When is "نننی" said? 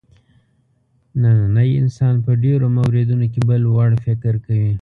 1.21-1.69